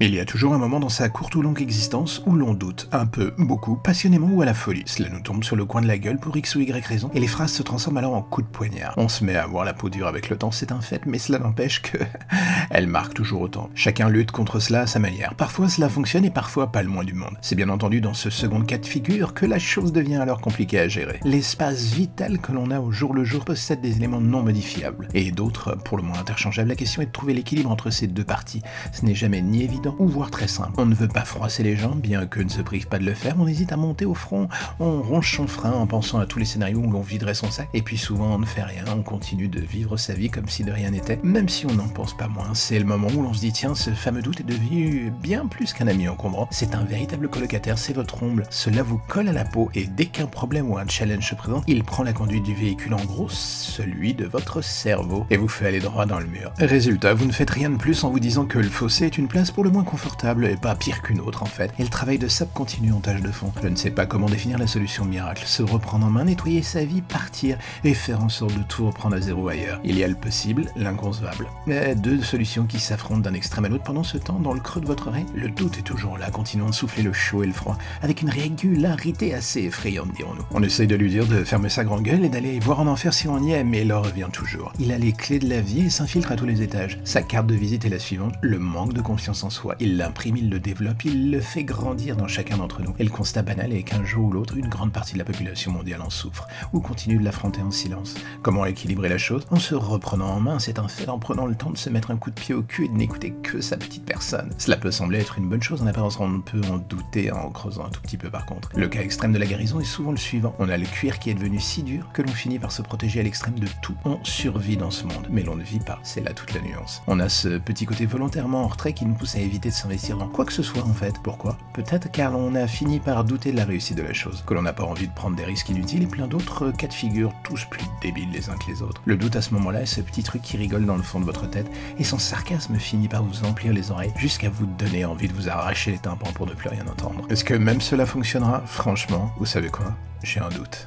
[0.00, 2.88] Il y a toujours un moment dans sa courte ou longue existence où l'on doute,
[2.92, 4.84] un peu, beaucoup, passionnément ou à la folie.
[4.86, 7.18] Cela nous tombe sur le coin de la gueule pour X ou Y raison, et
[7.18, 8.94] les phrases se transforment alors en coups de poignard.
[8.96, 11.18] On se met à avoir la peau dure avec le temps, c'est un fait, mais
[11.18, 11.98] cela n'empêche que...
[12.70, 13.70] elle marque toujours autant.
[13.74, 15.34] Chacun lutte contre cela à sa manière.
[15.34, 17.36] Parfois cela fonctionne et parfois pas le moins du monde.
[17.40, 20.78] C'est bien entendu dans ce second cas de figure que la chose devient alors compliquée
[20.78, 21.18] à gérer.
[21.24, 25.32] L'espace vital que l'on a au jour le jour possède des éléments non modifiables, et
[25.32, 26.68] d'autres pour le moins interchangeables.
[26.68, 28.62] La question est de trouver l'équilibre entre ces deux parties.
[28.92, 30.72] Ce n'est jamais ni évident ou voire très simple.
[30.76, 33.14] On ne veut pas froisser les gens, bien que ne se prive pas de le
[33.14, 34.48] faire, on hésite à monter au front,
[34.80, 37.68] on ronge son frein en pensant à tous les scénarios où l'on viderait son sac,
[37.74, 40.64] et puis souvent on ne fait rien, on continue de vivre sa vie comme si
[40.64, 42.54] de rien n'était, même si on n'en pense pas moins.
[42.54, 45.72] C'est le moment où l'on se dit tiens, ce fameux doute est devenu bien plus
[45.72, 49.44] qu'un ami encombrant, c'est un véritable colocataire, c'est votre ombre, cela vous colle à la
[49.44, 52.54] peau, et dès qu'un problème ou un challenge se présente, il prend la conduite du
[52.54, 56.52] véhicule, en gros celui de votre cerveau, et vous fait aller droit dans le mur.
[56.58, 59.28] Résultat, vous ne faites rien de plus en vous disant que le fossé est une
[59.28, 61.72] place pour le confortable et pas pire qu'une autre en fait.
[61.78, 63.52] Et le travail de sap continue en tâche de fond.
[63.62, 65.44] Je ne sais pas comment définir la solution miracle.
[65.46, 69.16] Se reprendre en main, nettoyer sa vie, partir et faire en sorte de tout reprendre
[69.16, 69.80] à zéro ailleurs.
[69.84, 71.48] Il y a le possible, l'inconcevable.
[71.66, 74.80] Mais deux solutions qui s'affrontent d'un extrême à l'autre pendant ce temps, dans le creux
[74.80, 77.52] de votre oreille, le doute est toujours là, continuant de souffler le chaud et le
[77.52, 80.44] froid, avec une régularité assez effrayante, dirons-nous.
[80.50, 83.12] On essaye de lui dire de fermer sa grande gueule et d'aller voir en enfer
[83.12, 84.72] si on y est, mais il revient toujours.
[84.78, 86.98] Il a les clés de la vie et s'infiltre à tous les étages.
[87.04, 89.67] Sa carte de visite est la suivante, le manque de confiance en soi.
[89.80, 92.94] Il l'imprime, il le développe, il le fait grandir dans chacun d'entre nous.
[92.98, 95.72] Et le constat banal est qu'un jour ou l'autre, une grande partie de la population
[95.72, 98.14] mondiale en souffre, ou continue de l'affronter en silence.
[98.42, 99.46] Comment équilibrer la chose?
[99.50, 102.10] En se reprenant en main, c'est un fait, en prenant le temps de se mettre
[102.10, 104.50] un coup de pied au cul et de n'écouter que sa petite personne.
[104.58, 107.86] Cela peut sembler être une bonne chose en apparence, on peut en douter en creusant
[107.86, 108.70] un tout petit peu par contre.
[108.76, 110.54] Le cas extrême de la guérison est souvent le suivant.
[110.58, 113.20] On a le cuir qui est devenu si dur que l'on finit par se protéger
[113.20, 113.94] à l'extrême de tout.
[114.04, 115.98] On survit dans ce monde, mais l'on ne vit pas.
[116.02, 117.02] C'est là toute la nuance.
[117.06, 120.28] On a ce petit côté volontairement en retrait qui nous pousse à de s'investir dans
[120.28, 121.14] quoi que ce soit en fait.
[121.22, 121.58] Pourquoi?
[121.74, 124.62] Peut-être car on a fini par douter de la réussite de la chose, que l'on
[124.62, 127.64] n'a pas envie de prendre des risques inutiles et plein d'autres cas de figure, tous
[127.64, 129.02] plus débiles les uns que les autres.
[129.04, 131.24] Le doute à ce moment-là est ce petit truc qui rigole dans le fond de
[131.24, 135.28] votre tête et son sarcasme finit par vous emplir les oreilles jusqu'à vous donner envie
[135.28, 137.26] de vous arracher les tympans pour ne plus rien entendre.
[137.30, 138.62] Est-ce que même cela fonctionnera?
[138.66, 139.94] Franchement, vous savez quoi?
[140.22, 140.86] J'ai un doute.